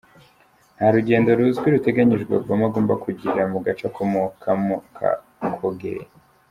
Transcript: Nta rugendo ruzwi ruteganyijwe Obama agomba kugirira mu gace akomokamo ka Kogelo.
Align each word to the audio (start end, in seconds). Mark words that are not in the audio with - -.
Nta 0.75 0.87
rugendo 0.95 1.29
ruzwi 1.39 1.67
ruteganyijwe 1.75 2.31
Obama 2.41 2.63
agomba 2.69 2.93
kugirira 3.03 3.43
mu 3.53 3.59
gace 3.65 3.83
akomokamo 3.91 4.75
ka 4.95 5.09
Kogelo. 5.57 6.05